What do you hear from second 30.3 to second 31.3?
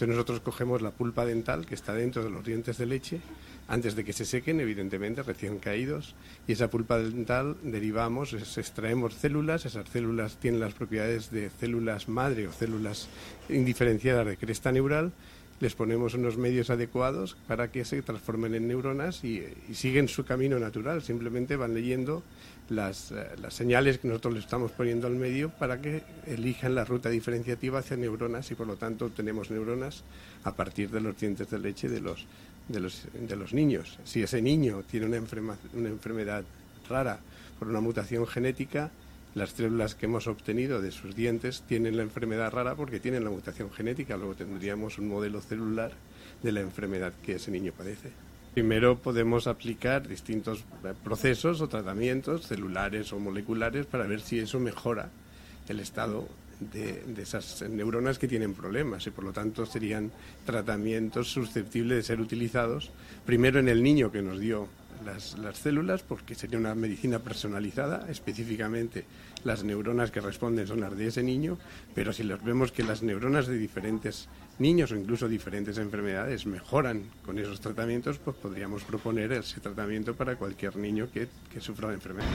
a partir de los